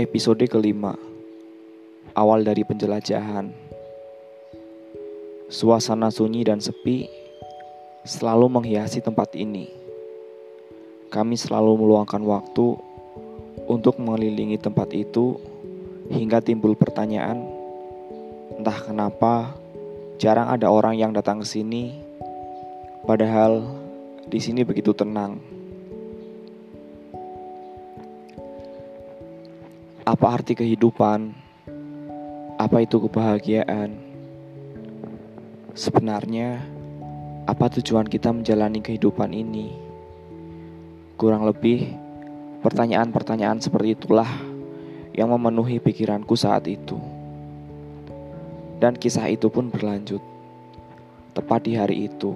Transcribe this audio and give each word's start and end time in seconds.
Episode 0.00 0.48
kelima. 0.48 0.96
Awal 2.16 2.40
dari 2.40 2.64
penjelajahan. 2.64 3.52
Suasana 5.52 6.08
sunyi 6.08 6.40
dan 6.40 6.56
sepi 6.56 7.04
Selalu 8.08 8.48
menghiasi 8.48 9.04
tempat 9.04 9.36
ini. 9.36 9.68
Kami 11.12 11.36
selalu 11.36 11.84
meluangkan 11.84 12.24
waktu 12.24 12.80
Untuk 13.68 14.00
mengelilingi 14.00 14.56
tempat 14.56 14.88
itu 14.96 15.36
Hingga 16.08 16.40
timbul 16.48 16.80
pertanyaan 16.80 17.44
Entah 18.56 18.80
kenapa 18.80 19.52
Jarang 20.16 20.48
ada 20.48 20.72
orang 20.72 20.96
yang 20.96 21.12
datang 21.12 21.44
ke 21.44 21.46
sini 21.60 21.92
Padahal 23.04 23.68
di 24.32 24.40
sini 24.40 24.64
begitu 24.64 24.96
tenang 24.96 25.59
Apa 30.10 30.34
arti 30.34 30.58
kehidupan? 30.58 31.30
Apa 32.58 32.82
itu 32.82 32.98
kebahagiaan? 32.98 33.94
Sebenarnya, 35.70 36.58
apa 37.46 37.70
tujuan 37.78 38.10
kita 38.10 38.34
menjalani 38.34 38.82
kehidupan 38.82 39.30
ini? 39.30 39.70
Kurang 41.14 41.46
lebih, 41.46 41.94
pertanyaan-pertanyaan 42.58 43.62
seperti 43.62 43.94
itulah 43.94 44.26
yang 45.14 45.30
memenuhi 45.30 45.78
pikiranku 45.78 46.34
saat 46.34 46.66
itu. 46.66 46.98
Dan 48.82 48.98
kisah 48.98 49.30
itu 49.30 49.46
pun 49.46 49.70
berlanjut. 49.70 50.26
Tepat 51.38 51.70
di 51.70 51.78
hari 51.78 52.10
itu, 52.10 52.34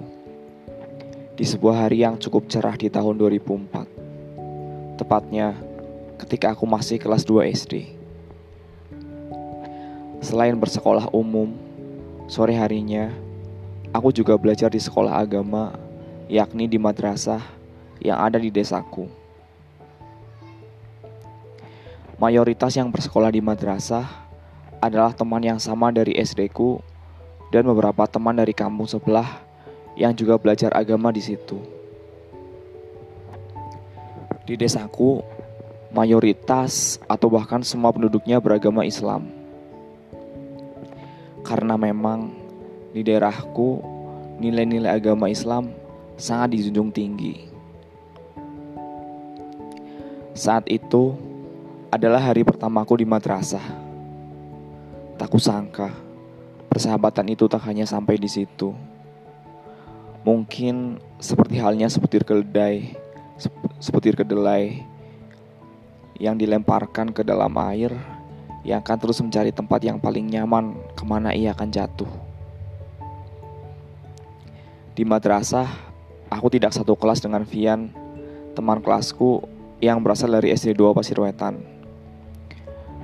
di 1.35 1.43
sebuah 1.43 1.91
hari 1.91 2.07
yang 2.07 2.15
cukup 2.23 2.47
cerah 2.47 2.79
di 2.79 2.87
tahun 2.87 3.19
2004. 3.19 4.95
Tepatnya 4.95 5.74
ketika 6.15 6.55
aku 6.55 6.63
masih 6.63 6.99
kelas 6.99 7.27
2 7.27 7.51
SD. 7.51 7.73
Selain 10.23 10.55
bersekolah 10.57 11.11
umum, 11.11 11.53
sore 12.25 12.55
harinya 12.57 13.13
aku 13.93 14.11
juga 14.11 14.35
belajar 14.35 14.71
di 14.71 14.81
sekolah 14.81 15.15
agama, 15.21 15.75
yakni 16.27 16.65
di 16.67 16.75
madrasah 16.81 17.43
yang 18.01 18.19
ada 18.19 18.35
di 18.41 18.49
desaku. 18.49 19.07
Mayoritas 22.15 22.71
yang 22.79 22.87
bersekolah 22.89 23.27
di 23.27 23.43
madrasah 23.43 24.07
adalah 24.79 25.11
teman 25.11 25.43
yang 25.43 25.59
sama 25.59 25.91
dari 25.91 26.15
SD 26.15 26.47
ku 26.51 26.79
dan 27.51 27.67
beberapa 27.67 28.07
teman 28.07 28.35
dari 28.35 28.55
kampung 28.55 28.87
sebelah 28.87 29.43
yang 29.99 30.15
juga 30.15 30.39
belajar 30.39 30.71
agama 30.71 31.11
di 31.11 31.19
situ. 31.19 31.59
Di 34.45 34.55
desaku 34.55 35.34
mayoritas 35.95 36.99
atau 37.07 37.31
bahkan 37.31 37.63
semua 37.63 37.95
penduduknya 37.95 38.43
beragama 38.43 38.83
Islam. 38.83 39.31
Karena 41.47 41.79
memang 41.79 42.35
di 42.91 42.99
daerahku 42.99 43.79
nilai-nilai 44.43 44.91
agama 44.91 45.31
Islam 45.31 45.71
sangat 46.19 46.59
dijunjung 46.59 46.91
tinggi. 46.91 47.47
Saat 50.35 50.67
itu 50.67 51.15
adalah 51.87 52.19
hari 52.19 52.43
pertamaku 52.43 52.99
di 52.99 53.07
madrasah. 53.07 53.63
Tak 55.15 55.31
kusangka 55.31 55.95
persahabatan 56.67 57.31
itu 57.31 57.47
tak 57.47 57.63
hanya 57.71 57.87
sampai 57.87 58.19
di 58.19 58.27
situ. 58.27 58.75
Mungkin 60.27 60.99
seperti 61.23 61.55
halnya 61.55 61.87
sebutir 61.87 62.27
keledai, 62.27 62.99
sebutir 63.79 64.19
kedelai 64.19 64.83
yang 66.19 66.39
dilemparkan 66.39 67.11
ke 67.11 67.21
dalam 67.23 67.51
air 67.71 67.91
yang 68.65 68.81
akan 68.81 68.97
terus 68.97 69.21
mencari 69.21 69.53
tempat 69.53 69.77
yang 69.85 70.01
paling 70.01 70.25
nyaman 70.25 70.73
ke 70.97 71.03
mana 71.05 71.31
ia 71.37 71.53
akan 71.53 71.69
jatuh. 71.69 72.09
Di 74.97 75.05
madrasah, 75.05 75.69
aku 76.33 76.49
tidak 76.49 76.73
satu 76.73 76.97
kelas 76.97 77.21
dengan 77.21 77.45
Vian, 77.45 77.93
teman 78.57 78.81
kelasku 78.81 79.45
yang 79.83 80.01
berasal 80.01 80.33
dari 80.33 80.55
SD 80.55 80.73
2 80.73 80.97
Pasirwetan. 80.97 81.61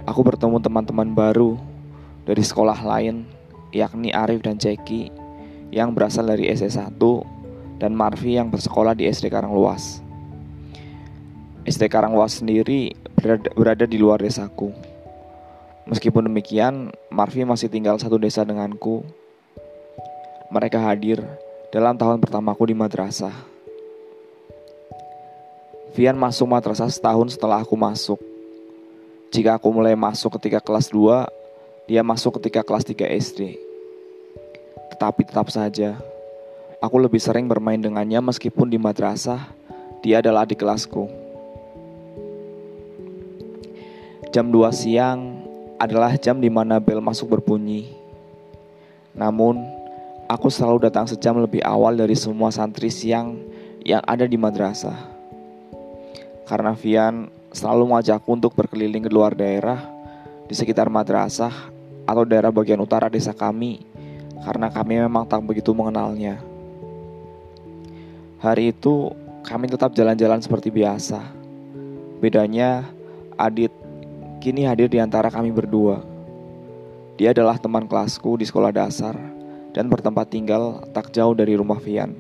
Aku 0.10 0.26
bertemu 0.26 0.58
teman-teman 0.58 1.14
baru 1.14 1.62
dari 2.26 2.42
sekolah 2.42 2.82
lain, 2.82 3.28
yakni 3.70 4.10
Arif 4.10 4.42
dan 4.42 4.58
Ceki, 4.58 5.14
yang 5.70 5.94
berasal 5.94 6.26
dari 6.26 6.50
SD 6.50 6.74
1 6.74 6.98
dan 7.78 7.94
Marvi 7.94 8.40
yang 8.40 8.50
bersekolah 8.50 8.98
di 8.98 9.06
SD 9.06 9.30
Karangluas. 9.30 10.02
SD 11.62 11.94
Karangwas 11.94 12.42
sendiri 12.42 12.98
berada, 13.14 13.50
berada 13.54 13.86
di 13.86 14.02
luar 14.02 14.18
desaku. 14.18 14.74
Meskipun 15.86 16.26
demikian, 16.26 16.90
Marvi 17.14 17.46
masih 17.46 17.70
tinggal 17.70 18.02
satu 18.02 18.18
desa 18.18 18.42
denganku. 18.42 19.06
Mereka 20.50 20.82
hadir 20.82 21.22
dalam 21.70 22.02
tahun 22.02 22.18
pertamaku 22.18 22.74
di 22.74 22.76
madrasah. 22.76 23.34
Vian 25.94 26.18
masuk 26.18 26.50
madrasah 26.50 26.90
setahun 26.90 27.38
setelah 27.38 27.62
aku 27.62 27.78
masuk. 27.78 28.18
Jika 29.30 29.62
aku 29.62 29.70
mulai 29.70 29.94
masuk 29.94 30.42
ketika 30.42 30.66
kelas 30.66 30.90
2, 30.90 31.30
dia 31.86 32.02
masuk 32.02 32.42
ketika 32.42 32.66
kelas 32.66 32.90
3 32.90 33.06
SD. 33.06 33.62
Tetapi 34.98 35.30
tetap 35.30 35.54
saja, 35.54 35.94
aku 36.82 36.98
lebih 36.98 37.22
sering 37.22 37.46
bermain 37.46 37.78
dengannya 37.78 38.18
meskipun 38.18 38.66
di 38.66 38.82
madrasah 38.82 39.46
dia 40.02 40.26
adalah 40.26 40.50
adik 40.50 40.66
kelasku. 40.66 41.21
Jam 44.32 44.48
2 44.48 44.64
siang 44.72 45.44
adalah 45.76 46.16
jam 46.16 46.40
di 46.40 46.48
mana 46.48 46.80
bel 46.80 47.04
masuk 47.04 47.36
berbunyi. 47.36 47.92
Namun, 49.12 49.60
aku 50.32 50.48
selalu 50.48 50.88
datang 50.88 51.04
sejam 51.04 51.36
lebih 51.36 51.60
awal 51.68 52.00
dari 52.00 52.16
semua 52.16 52.48
santri 52.48 52.88
siang 52.88 53.36
yang 53.84 54.00
ada 54.08 54.24
di 54.24 54.40
madrasah. 54.40 54.96
Karena 56.48 56.72
Vian 56.80 57.28
selalu 57.52 57.92
mengajakku 57.92 58.32
untuk 58.32 58.56
berkeliling 58.56 59.04
ke 59.04 59.12
luar 59.12 59.36
daerah 59.36 59.84
di 60.48 60.56
sekitar 60.56 60.88
madrasah 60.88 61.52
atau 62.08 62.24
daerah 62.24 62.56
bagian 62.56 62.80
utara 62.80 63.12
desa 63.12 63.36
kami 63.36 63.84
karena 64.48 64.72
kami 64.72 64.96
memang 64.96 65.28
tak 65.28 65.44
begitu 65.44 65.76
mengenalnya. 65.76 66.40
Hari 68.40 68.72
itu 68.72 69.12
kami 69.44 69.68
tetap 69.68 69.92
jalan-jalan 69.92 70.40
seperti 70.40 70.72
biasa. 70.72 71.20
Bedanya 72.24 72.88
Adit 73.36 73.81
kini 74.42 74.66
hadir 74.66 74.90
di 74.90 74.98
antara 74.98 75.30
kami 75.30 75.54
berdua. 75.54 76.02
Dia 77.22 77.30
adalah 77.30 77.62
teman 77.62 77.86
kelasku 77.86 78.42
di 78.42 78.50
sekolah 78.50 78.74
dasar 78.74 79.14
dan 79.70 79.86
bertempat 79.86 80.34
tinggal 80.34 80.82
tak 80.90 81.14
jauh 81.14 81.38
dari 81.38 81.54
rumah 81.54 81.78
Vian. 81.78 82.18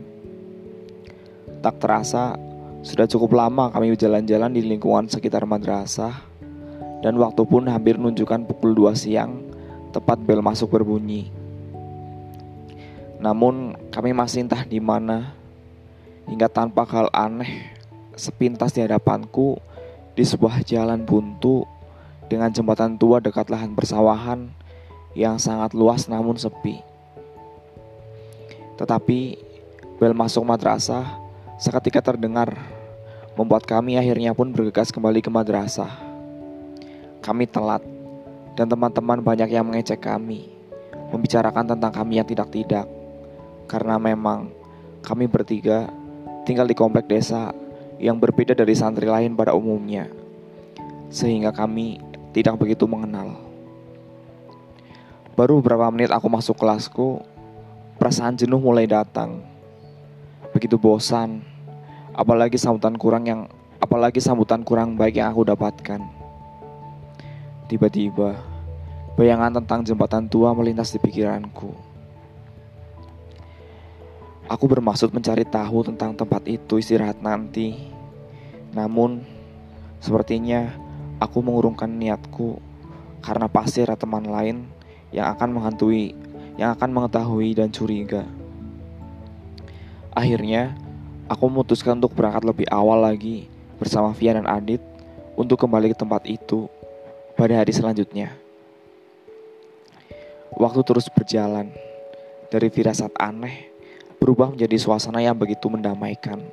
Tak 1.65 1.81
terasa, 1.81 2.37
sudah 2.85 3.09
cukup 3.09 3.33
lama 3.33 3.73
kami 3.73 3.97
berjalan-jalan 3.97 4.53
di 4.53 4.61
lingkungan 4.61 5.09
sekitar 5.09 5.49
madrasah 5.49 6.13
dan 7.01 7.17
waktu 7.17 7.41
pun 7.41 7.65
hampir 7.65 7.97
menunjukkan 7.97 8.45
pukul 8.45 8.77
2 8.77 8.93
siang 8.93 9.41
tepat 9.89 10.21
bel 10.21 10.45
masuk 10.45 10.77
berbunyi. 10.77 11.33
Namun 13.17 13.73
kami 13.89 14.13
masih 14.13 14.45
entah 14.45 14.61
di 14.61 14.77
mana 14.77 15.33
hingga 16.29 16.45
tanpa 16.45 16.85
hal 16.85 17.09
aneh 17.09 17.73
sepintas 18.13 18.77
di 18.77 18.85
hadapanku 18.85 19.57
di 20.13 20.21
sebuah 20.21 20.61
jalan 20.61 21.01
buntu 21.01 21.80
dengan 22.31 22.47
jembatan 22.47 22.95
tua 22.95 23.19
dekat 23.19 23.51
lahan 23.51 23.75
persawahan 23.75 24.47
yang 25.11 25.35
sangat 25.35 25.75
luas 25.75 26.07
namun 26.07 26.39
sepi. 26.39 26.79
Tetapi 28.79 29.19
bel 29.99 30.15
masuk 30.15 30.47
madrasah 30.47 31.19
seketika 31.59 31.99
terdengar 31.99 32.55
membuat 33.35 33.67
kami 33.67 33.99
akhirnya 33.99 34.31
pun 34.31 34.55
bergegas 34.55 34.95
kembali 34.95 35.19
ke 35.19 35.27
madrasah. 35.27 35.91
Kami 37.19 37.51
telat 37.51 37.83
dan 38.55 38.71
teman-teman 38.71 39.19
banyak 39.19 39.51
yang 39.51 39.67
mengecek 39.67 39.99
kami, 39.99 40.47
membicarakan 41.11 41.75
tentang 41.75 41.91
kami 41.91 42.17
yang 42.17 42.27
tidak-tidak. 42.27 42.87
Karena 43.67 43.99
memang 43.99 44.49
kami 45.03 45.27
bertiga 45.27 45.91
tinggal 46.47 46.65
di 46.65 46.73
komplek 46.73 47.11
desa 47.11 47.51
yang 48.01 48.17
berbeda 48.17 48.57
dari 48.57 48.73
santri 48.73 49.05
lain 49.05 49.37
pada 49.37 49.53
umumnya. 49.53 50.09
Sehingga 51.11 51.53
kami 51.53 52.10
tidak 52.31 52.55
begitu 52.59 52.87
mengenal. 52.87 53.35
Baru 55.35 55.59
beberapa 55.63 55.87
menit 55.91 56.11
aku 56.11 56.27
masuk 56.27 56.59
kelasku, 56.59 57.23
perasaan 57.95 58.35
jenuh 58.35 58.59
mulai 58.59 58.87
datang. 58.87 59.43
Begitu 60.51 60.75
bosan, 60.75 61.39
apalagi 62.11 62.59
sambutan 62.59 62.99
kurang 62.99 63.23
yang 63.23 63.41
apalagi 63.79 64.19
sambutan 64.19 64.63
kurang 64.63 64.99
baik 64.99 65.19
yang 65.19 65.31
aku 65.31 65.47
dapatkan. 65.47 66.03
Tiba-tiba, 67.71 68.35
bayangan 69.15 69.63
tentang 69.63 69.87
jembatan 69.87 70.27
tua 70.27 70.51
melintas 70.51 70.91
di 70.91 70.99
pikiranku. 70.99 71.71
Aku 74.51 74.67
bermaksud 74.67 75.15
mencari 75.15 75.47
tahu 75.47 75.87
tentang 75.87 76.11
tempat 76.11 76.43
itu 76.43 76.75
istirahat 76.75 77.23
nanti. 77.23 77.87
Namun, 78.75 79.23
sepertinya 80.03 80.90
Aku 81.21 81.45
mengurungkan 81.45 81.85
niatku 81.85 82.57
karena 83.21 83.45
pasti 83.45 83.85
ada 83.85 83.93
teman 83.93 84.25
lain 84.25 84.65
yang 85.13 85.29
akan 85.37 85.53
menghantui, 85.53 86.17
yang 86.57 86.73
akan 86.73 86.89
mengetahui 86.89 87.53
dan 87.53 87.69
curiga. 87.69 88.25
Akhirnya, 90.17 90.73
aku 91.29 91.45
memutuskan 91.45 92.01
untuk 92.01 92.17
berangkat 92.17 92.43
lebih 92.43 92.67
awal 92.73 93.05
lagi 93.05 93.45
bersama 93.77 94.11
Via 94.17 94.33
dan 94.33 94.49
Adit 94.49 94.81
untuk 95.37 95.61
kembali 95.61 95.93
ke 95.93 95.97
tempat 96.01 96.25
itu 96.25 96.65
pada 97.37 97.61
hari 97.61 97.71
selanjutnya. 97.71 98.33
Waktu 100.57 100.81
terus 100.83 101.07
berjalan, 101.07 101.71
dari 102.51 102.67
firasat 102.67 103.15
aneh 103.15 103.71
berubah 104.19 104.51
menjadi 104.51 104.75
suasana 104.75 105.23
yang 105.23 105.39
begitu 105.39 105.71
mendamaikan. 105.71 106.43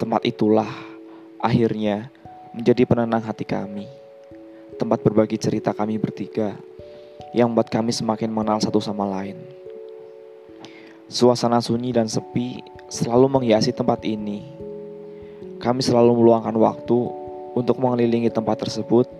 Tempat 0.00 0.24
itulah 0.24 0.66
akhirnya 1.36 2.08
menjadi 2.54 2.82
penenang 2.86 3.22
hati 3.22 3.46
kami. 3.46 3.86
Tempat 4.78 5.04
berbagi 5.04 5.36
cerita 5.36 5.76
kami 5.76 6.00
bertiga 6.00 6.56
yang 7.36 7.52
membuat 7.52 7.70
kami 7.70 7.94
semakin 7.94 8.32
mengenal 8.32 8.58
satu 8.58 8.82
sama 8.82 9.06
lain. 9.06 9.38
Suasana 11.10 11.58
sunyi 11.58 11.90
dan 11.90 12.06
sepi 12.06 12.62
selalu 12.86 13.26
menghiasi 13.26 13.74
tempat 13.74 14.02
ini. 14.06 14.46
Kami 15.58 15.82
selalu 15.82 16.16
meluangkan 16.22 16.54
waktu 16.56 16.98
untuk 17.54 17.76
mengelilingi 17.82 18.30
tempat 18.30 18.62
tersebut 18.62 19.10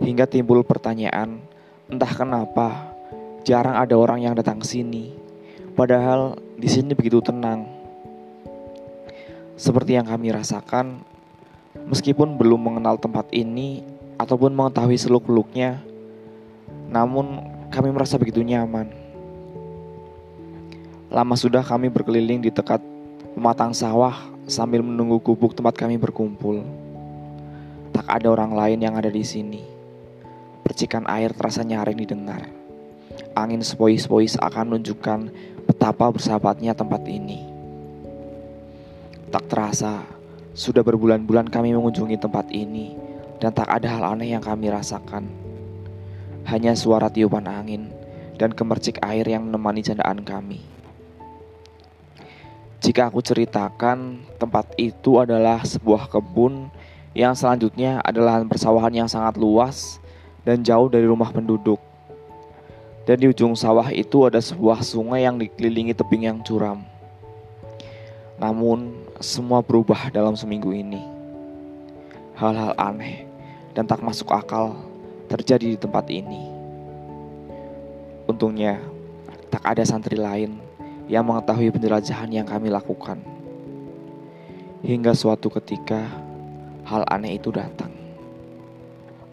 hingga 0.00 0.28
timbul 0.28 0.62
pertanyaan, 0.62 1.40
entah 1.88 2.12
kenapa 2.12 2.92
jarang 3.42 3.76
ada 3.76 3.96
orang 3.96 4.24
yang 4.24 4.34
datang 4.36 4.60
ke 4.60 4.66
sini. 4.68 5.12
Padahal 5.74 6.36
di 6.60 6.68
sini 6.68 6.92
begitu 6.92 7.24
tenang. 7.24 7.66
Seperti 9.56 9.96
yang 9.96 10.08
kami 10.08 10.32
rasakan, 10.32 11.04
meskipun 11.74 12.34
belum 12.34 12.58
mengenal 12.58 12.98
tempat 12.98 13.30
ini 13.30 13.86
ataupun 14.18 14.50
mengetahui 14.52 14.98
seluk-beluknya, 14.98 15.78
namun 16.90 17.46
kami 17.70 17.94
merasa 17.94 18.18
begitu 18.18 18.42
nyaman. 18.42 18.90
Lama 21.10 21.34
sudah 21.34 21.62
kami 21.62 21.90
berkeliling 21.90 22.42
di 22.42 22.50
dekat 22.54 22.82
pematang 23.34 23.74
sawah 23.74 24.14
sambil 24.46 24.82
menunggu 24.82 25.22
gubuk 25.22 25.54
tempat 25.54 25.78
kami 25.78 25.98
berkumpul. 25.98 26.62
Tak 27.90 28.06
ada 28.06 28.30
orang 28.30 28.54
lain 28.54 28.78
yang 28.82 28.94
ada 28.94 29.10
di 29.10 29.22
sini. 29.26 29.62
Percikan 30.62 31.06
air 31.10 31.34
terasa 31.34 31.66
nyaring 31.66 31.98
didengar. 31.98 32.46
Angin 33.34 33.62
sepoi-sepoi 33.62 34.30
seakan 34.30 34.74
menunjukkan 34.74 35.20
betapa 35.66 36.10
bersahabatnya 36.14 36.74
tempat 36.74 37.02
ini. 37.06 37.42
Tak 39.30 39.46
terasa, 39.50 40.02
sudah 40.54 40.82
berbulan-bulan 40.82 41.46
kami 41.46 41.70
mengunjungi 41.74 42.18
tempat 42.18 42.50
ini 42.50 42.98
dan 43.38 43.54
tak 43.54 43.70
ada 43.70 43.86
hal 43.86 44.04
aneh 44.16 44.34
yang 44.34 44.42
kami 44.42 44.68
rasakan. 44.68 45.30
Hanya 46.48 46.74
suara 46.74 47.06
tiupan 47.06 47.46
angin 47.46 47.92
dan 48.40 48.50
kemercik 48.50 48.98
air 49.04 49.24
yang 49.28 49.46
menemani 49.46 49.84
candaan 49.84 50.24
kami. 50.24 50.60
Jika 52.80 53.12
aku 53.12 53.20
ceritakan, 53.20 54.24
tempat 54.40 54.72
itu 54.80 55.20
adalah 55.20 55.60
sebuah 55.60 56.08
kebun 56.08 56.72
yang 57.12 57.36
selanjutnya 57.36 58.00
adalah 58.00 58.40
persawahan 58.46 59.04
yang 59.04 59.08
sangat 59.10 59.36
luas 59.36 60.00
dan 60.48 60.64
jauh 60.64 60.88
dari 60.88 61.04
rumah 61.04 61.28
penduduk. 61.28 61.76
Dan 63.04 63.20
di 63.20 63.26
ujung 63.28 63.52
sawah 63.52 63.92
itu 63.92 64.24
ada 64.24 64.40
sebuah 64.40 64.80
sungai 64.80 65.28
yang 65.28 65.36
dikelilingi 65.36 65.92
tebing 65.92 66.24
yang 66.30 66.38
curam. 66.40 66.80
Namun, 68.40 68.99
semua 69.20 69.60
berubah 69.60 70.08
dalam 70.08 70.32
seminggu 70.32 70.72
ini. 70.72 71.04
Hal-hal 72.40 72.72
aneh 72.80 73.28
dan 73.76 73.84
tak 73.84 74.00
masuk 74.00 74.32
akal 74.32 74.72
terjadi 75.28 75.76
di 75.76 75.78
tempat 75.78 76.08
ini. 76.08 76.48
Untungnya, 78.24 78.80
tak 79.52 79.60
ada 79.60 79.84
santri 79.84 80.16
lain 80.16 80.56
yang 81.04 81.28
mengetahui 81.28 81.68
penjelajahan 81.68 82.32
yang 82.32 82.48
kami 82.48 82.72
lakukan. 82.72 83.20
Hingga 84.80 85.12
suatu 85.12 85.52
ketika, 85.52 86.00
hal 86.88 87.04
aneh 87.12 87.36
itu 87.36 87.52
datang. 87.52 87.92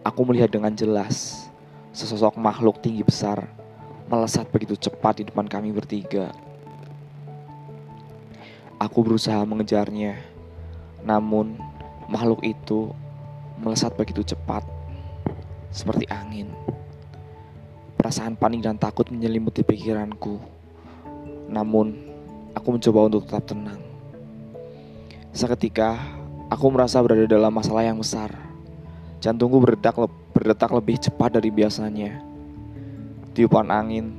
Aku 0.04 0.28
melihat 0.28 0.52
dengan 0.52 0.76
jelas 0.76 1.48
sesosok 1.96 2.36
makhluk 2.36 2.84
tinggi 2.84 3.08
besar 3.08 3.48
melesat 4.12 4.52
begitu 4.52 4.76
cepat 4.76 5.24
di 5.24 5.24
depan 5.32 5.48
kami 5.48 5.72
bertiga. 5.72 6.36
Aku 8.88 9.04
berusaha 9.04 9.44
mengejarnya, 9.44 10.16
namun 11.04 11.60
makhluk 12.08 12.40
itu 12.48 12.96
melesat 13.60 13.92
begitu 14.00 14.24
cepat, 14.24 14.64
seperti 15.76 16.08
angin. 16.08 16.48
Perasaan 18.00 18.40
panik 18.40 18.64
dan 18.64 18.80
takut 18.80 19.12
menyelimuti 19.12 19.60
pikiranku. 19.60 20.40
Namun, 21.52 22.00
aku 22.56 22.80
mencoba 22.80 23.12
untuk 23.12 23.28
tetap 23.28 23.52
tenang. 23.52 23.84
Seketika, 25.36 26.00
aku 26.48 26.72
merasa 26.72 27.04
berada 27.04 27.28
dalam 27.28 27.52
masalah 27.52 27.84
yang 27.84 28.00
besar. 28.00 28.32
Jantungku 29.20 29.68
berdetak, 29.68 30.00
berdetak 30.32 30.72
lebih 30.72 30.96
cepat 30.96 31.36
dari 31.36 31.52
biasanya. 31.52 32.24
Tiupan 33.36 33.68
angin 33.68 34.16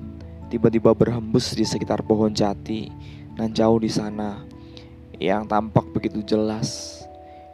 tiba-tiba 0.52 0.92
berhembus 0.92 1.56
di 1.56 1.64
sekitar 1.64 2.04
pohon 2.04 2.36
jati 2.36 2.92
dan 3.32 3.56
jauh 3.56 3.80
di 3.80 3.88
sana 3.88 4.57
yang 5.18 5.46
tampak 5.50 5.86
begitu 5.94 6.22
jelas 6.22 7.02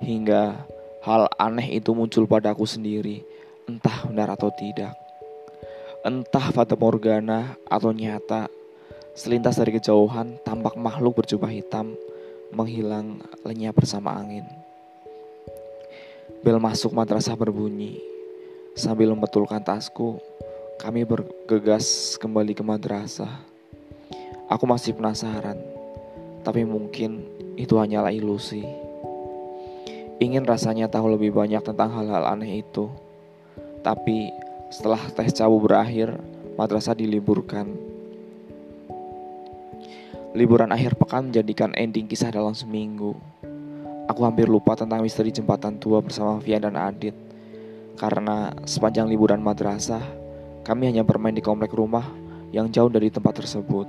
hingga 0.01 0.65
hal 1.05 1.29
aneh 1.41 1.81
itu 1.81 1.93
muncul 1.97 2.29
padaku 2.29 2.69
sendiri, 2.69 3.25
entah 3.69 4.05
benar 4.09 4.33
atau 4.37 4.53
tidak. 4.53 4.93
Entah 6.05 6.53
fata 6.53 6.77
morgana 6.77 7.57
atau 7.65 7.89
nyata, 7.93 8.53
Selintas 9.15 9.55
dari 9.55 9.71
kejauhan, 9.79 10.43
tampak 10.43 10.75
makhluk 10.75 11.23
berjubah 11.23 11.47
hitam 11.47 11.95
menghilang 12.51 13.23
lenyap 13.47 13.79
bersama 13.79 14.11
angin. 14.11 14.43
Bel 16.43 16.59
masuk 16.59 16.91
madrasah 16.91 17.39
berbunyi. 17.39 18.03
Sambil 18.75 19.15
membetulkan 19.15 19.63
tasku, 19.63 20.19
kami 20.83 21.07
bergegas 21.07 22.19
kembali 22.19 22.59
ke 22.59 22.67
madrasah. 22.67 23.31
Aku 24.51 24.67
masih 24.67 24.99
penasaran, 24.99 25.63
tapi 26.43 26.67
mungkin 26.67 27.23
itu 27.55 27.75
hanyalah 27.79 28.11
ilusi. 28.11 28.63
Ingin 30.23 30.47
rasanya 30.47 30.87
tahu 30.87 31.15
lebih 31.15 31.35
banyak 31.35 31.61
tentang 31.63 31.91
hal-hal 31.91 32.27
aneh 32.31 32.63
itu. 32.63 32.87
Tapi 33.83 34.31
setelah 34.71 35.01
tes 35.13 35.35
cabu 35.35 35.61
berakhir, 35.61 36.17
madrasah 36.57 36.97
diliburkan 36.97 37.95
Liburan 40.35 40.75
akhir 40.75 40.99
pekan 40.99 41.31
menjadikan 41.31 41.71
ending 41.79 42.11
kisah 42.11 42.35
dalam 42.35 42.59
seminggu. 42.59 43.15
Aku 44.11 44.27
hampir 44.27 44.51
lupa 44.51 44.75
tentang 44.75 44.99
misteri 44.99 45.31
jembatan 45.31 45.79
tua 45.79 46.03
bersama 46.03 46.43
Via 46.43 46.59
dan 46.59 46.75
Adit. 46.75 47.15
Karena 47.95 48.51
sepanjang 48.67 49.07
liburan 49.07 49.39
madrasah, 49.39 50.03
kami 50.67 50.91
hanya 50.91 51.07
bermain 51.07 51.39
di 51.39 51.39
komplek 51.39 51.71
rumah 51.71 52.03
yang 52.51 52.67
jauh 52.67 52.91
dari 52.91 53.15
tempat 53.15 53.47
tersebut. 53.47 53.87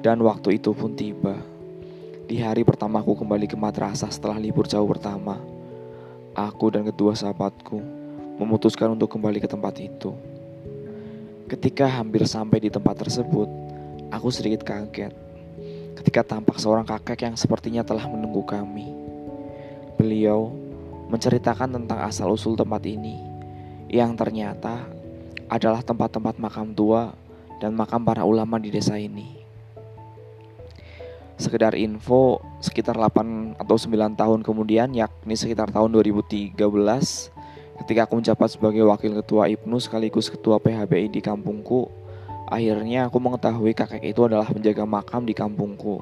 Dan 0.00 0.24
waktu 0.24 0.56
itu 0.56 0.72
pun 0.72 0.96
tiba. 0.96 1.55
Di 2.26 2.42
hari 2.42 2.66
pertama 2.66 2.98
aku 3.00 3.14
kembali 3.14 3.46
ke 3.46 3.54
madrasah 3.54 4.10
setelah 4.10 4.36
libur 4.36 4.66
jauh 4.66 4.86
pertama. 4.90 5.38
Aku 6.34 6.68
dan 6.74 6.82
kedua 6.84 7.14
sahabatku 7.14 7.78
memutuskan 8.36 8.92
untuk 8.92 9.14
kembali 9.14 9.38
ke 9.40 9.48
tempat 9.48 9.78
itu. 9.80 10.12
Ketika 11.46 11.86
hampir 11.86 12.26
sampai 12.26 12.66
di 12.66 12.70
tempat 12.74 12.98
tersebut, 13.06 13.46
Aku 14.14 14.30
sedikit 14.30 14.62
kaget 14.62 15.10
ketika 15.98 16.22
tampak 16.36 16.62
seorang 16.62 16.86
kakek 16.86 17.26
yang 17.26 17.34
sepertinya 17.34 17.82
telah 17.82 18.06
menunggu 18.06 18.46
kami. 18.46 18.86
Beliau 19.98 20.54
menceritakan 21.10 21.74
tentang 21.74 22.06
asal-usul 22.06 22.54
tempat 22.54 22.86
ini 22.86 23.18
yang 23.90 24.14
ternyata 24.14 24.86
adalah 25.50 25.82
tempat-tempat 25.82 26.38
makam 26.38 26.70
tua 26.70 27.10
dan 27.58 27.74
makam 27.74 28.06
para 28.06 28.22
ulama 28.22 28.62
di 28.62 28.70
desa 28.70 28.94
ini. 28.94 29.45
Sekedar 31.36 31.76
info, 31.76 32.40
sekitar 32.64 32.96
8 32.96 33.60
atau 33.60 33.76
9 33.76 34.16
tahun 34.16 34.40
kemudian, 34.40 34.88
yakni 34.96 35.36
sekitar 35.36 35.68
tahun 35.68 35.92
2013, 35.92 36.56
ketika 37.84 38.00
aku 38.08 38.14
menjabat 38.16 38.48
sebagai 38.48 38.88
wakil 38.88 39.12
ketua 39.20 39.52
IPNU 39.52 39.76
sekaligus 39.76 40.32
ketua 40.32 40.56
PHBI 40.56 41.12
di 41.12 41.20
kampungku, 41.20 42.06
Akhirnya 42.46 43.10
aku 43.10 43.18
mengetahui 43.18 43.74
kakek 43.74 44.06
itu 44.06 44.22
adalah 44.22 44.46
penjaga 44.46 44.86
makam 44.86 45.26
di 45.26 45.34
kampungku. 45.34 45.98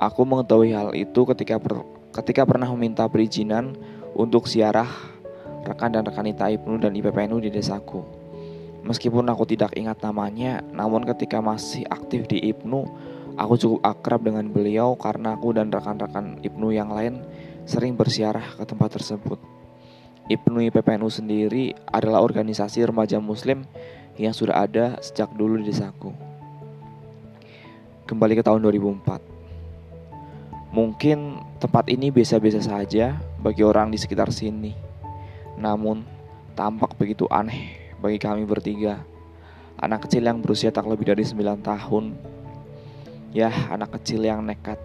Aku 0.00 0.24
mengetahui 0.24 0.72
hal 0.72 0.96
itu 0.96 1.20
ketika 1.28 1.60
per, 1.60 1.84
ketika 2.16 2.48
pernah 2.48 2.72
meminta 2.72 3.04
perizinan 3.04 3.76
untuk 4.16 4.48
siarah 4.48 4.88
rekan 5.68 5.92
dan 5.92 6.08
rekan 6.08 6.32
IPNU 6.32 6.80
dan 6.80 6.96
IPPNU 6.96 7.44
di 7.44 7.52
desaku. 7.52 8.00
Meskipun 8.88 9.28
aku 9.28 9.44
tidak 9.44 9.76
ingat 9.76 10.00
namanya, 10.00 10.64
namun 10.72 11.04
ketika 11.04 11.44
masih 11.44 11.84
aktif 11.92 12.24
di 12.24 12.40
IPNU, 12.40 12.88
aku 13.36 13.54
cukup 13.60 13.80
akrab 13.84 14.24
dengan 14.24 14.48
beliau 14.48 14.96
karena 14.96 15.36
aku 15.36 15.52
dan 15.52 15.68
rekan-rekan 15.68 16.40
IPNU 16.40 16.72
yang 16.72 16.90
lain 16.90 17.20
sering 17.68 17.94
bersiarah 17.94 18.56
ke 18.56 18.64
tempat 18.64 18.96
tersebut. 18.96 19.36
IPNUI 20.26 20.74
PPNU 20.74 21.06
sendiri 21.06 21.70
adalah 21.86 22.18
organisasi 22.18 22.82
remaja 22.82 23.22
muslim 23.22 23.62
yang 24.18 24.34
sudah 24.34 24.66
ada 24.66 24.98
sejak 24.98 25.30
dulu 25.36 25.62
di 25.62 25.70
desaku. 25.70 26.10
Kembali 28.10 28.34
ke 28.34 28.42
tahun 28.42 28.58
2004. 28.64 30.74
Mungkin 30.74 31.18
tempat 31.62 31.86
ini 31.88 32.10
biasa-biasa 32.10 32.60
saja 32.66 33.14
bagi 33.38 33.62
orang 33.62 33.94
di 33.94 33.98
sekitar 34.02 34.34
sini. 34.34 34.74
Namun, 35.56 36.02
tampak 36.58 36.98
begitu 36.98 37.30
aneh 37.30 37.94
bagi 38.02 38.18
kami 38.18 38.42
bertiga. 38.44 39.06
Anak 39.78 40.08
kecil 40.08 40.26
yang 40.26 40.42
berusia 40.42 40.74
tak 40.74 40.90
lebih 40.90 41.06
dari 41.12 41.22
9 41.22 41.62
tahun. 41.62 42.04
Ya, 43.36 43.52
anak 43.68 44.00
kecil 44.00 44.24
yang 44.24 44.40
nekat, 44.48 44.80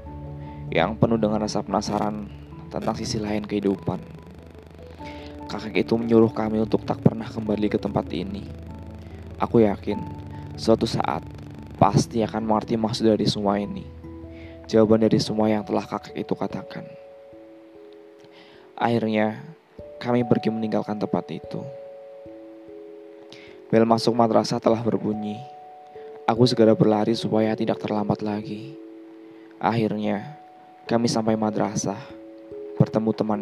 yang 0.76 1.00
penuh 1.00 1.16
dengan 1.16 1.40
rasa 1.40 1.64
penasaran 1.64 2.28
tentang 2.68 3.00
sisi 3.00 3.16
lain 3.16 3.48
kehidupan. 3.48 4.04
Kakek 5.48 5.88
itu 5.88 5.96
menyuruh 5.96 6.36
kami 6.36 6.60
untuk 6.60 6.84
tak 6.84 7.00
pernah 7.00 7.32
kembali 7.32 7.72
ke 7.72 7.80
tempat 7.80 8.12
ini. 8.12 8.44
Aku 9.40 9.64
yakin 9.64 10.04
suatu 10.60 10.84
saat 10.84 11.24
pasti 11.80 12.28
akan 12.28 12.44
mengerti 12.44 12.76
maksud 12.76 13.08
dari 13.08 13.24
semua 13.24 13.56
ini. 13.56 13.88
Jawaban 14.68 15.08
dari 15.08 15.24
semua 15.24 15.48
yang 15.48 15.64
telah 15.64 15.88
kakek 15.88 16.20
itu 16.20 16.36
katakan. 16.36 16.84
Akhirnya, 18.76 19.48
kami 19.96 20.28
pergi 20.28 20.52
meninggalkan 20.52 21.00
tempat 21.00 21.24
itu. 21.32 21.64
Bel 23.72 23.88
masuk 23.88 24.12
madrasah 24.12 24.60
telah 24.60 24.84
berbunyi. 24.84 25.40
Aku 26.32 26.48
segera 26.48 26.72
berlari 26.72 27.12
supaya 27.12 27.52
tidak 27.60 27.84
terlambat 27.84 28.24
lagi. 28.24 28.72
Akhirnya, 29.60 30.40
kami 30.88 31.12
sampai 31.12 31.36
madrasah, 31.36 32.00
bertemu 32.80 33.12
teman 33.12 33.42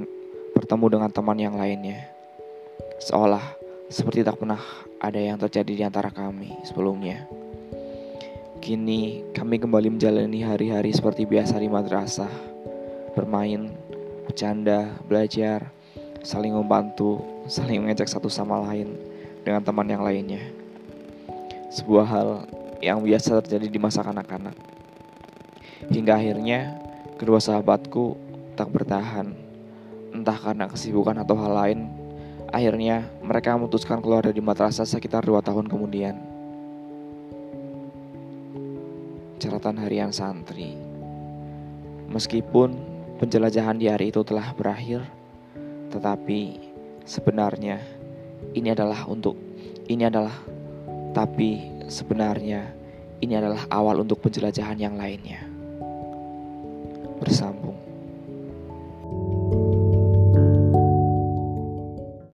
bertemu 0.57 0.97
dengan 0.97 1.09
teman 1.13 1.37
yang 1.37 1.53
lainnya. 1.53 2.09
Seolah 2.97 3.45
seperti 3.93 4.25
tak 4.25 4.41
pernah 4.41 4.57
ada 4.97 5.21
yang 5.21 5.37
terjadi 5.37 5.69
di 5.69 5.83
antara 5.85 6.09
kami 6.09 6.49
sebelumnya. 6.65 7.29
Kini 8.57 9.21
kami 9.37 9.61
kembali 9.61 9.93
menjalani 9.93 10.41
hari-hari 10.41 10.89
seperti 10.89 11.29
biasa 11.29 11.61
di 11.61 11.69
madrasah, 11.69 12.33
bermain, 13.13 13.69
bercanda, 14.25 14.97
belajar, 15.05 15.69
saling 16.25 16.57
membantu, 16.57 17.21
saling 17.45 17.85
mengejek 17.85 18.09
satu 18.09 18.33
sama 18.33 18.65
lain 18.65 18.97
dengan 19.45 19.61
teman 19.61 19.85
yang 19.85 20.01
lainnya. 20.01 20.41
Sebuah 21.69 22.09
hal 22.09 22.29
yang 22.79 23.03
biasa 23.03 23.43
terjadi 23.43 23.67
di 23.67 23.79
masa 23.79 24.03
kanak-kanak. 24.03 24.55
Hingga 25.87 26.13
akhirnya 26.15 26.79
kedua 27.19 27.39
sahabatku 27.39 28.15
tak 28.55 28.71
bertahan. 28.71 29.35
Entah 30.15 30.35
karena 30.35 30.65
kesibukan 30.67 31.15
atau 31.21 31.37
hal 31.37 31.53
lain, 31.53 31.79
akhirnya 32.49 33.07
mereka 33.21 33.55
memutuskan 33.55 34.03
keluar 34.03 34.25
dari 34.25 34.41
madrasah 34.41 34.87
sekitar 34.87 35.23
dua 35.23 35.39
tahun 35.39 35.69
kemudian. 35.69 36.15
Catatan 39.39 39.79
harian 39.79 40.11
santri. 40.11 40.75
Meskipun 42.09 42.75
penjelajahan 43.21 43.77
di 43.77 43.87
hari 43.87 44.09
itu 44.11 44.25
telah 44.25 44.51
berakhir, 44.57 45.05
tetapi 45.93 46.57
sebenarnya 47.05 47.79
ini 48.57 48.73
adalah 48.73 49.05
untuk 49.05 49.37
ini 49.87 50.03
adalah 50.09 50.33
tapi 51.13 51.78
Sebenarnya, 51.89 52.69
ini 53.19 53.33
adalah 53.33 53.65
awal 53.73 54.05
untuk 54.05 54.21
penjelajahan 54.21 54.77
yang 54.77 54.93
lainnya. 54.93 55.41
Bersama 57.17 57.58